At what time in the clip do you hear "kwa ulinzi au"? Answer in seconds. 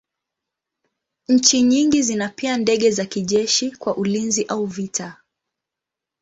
3.71-4.65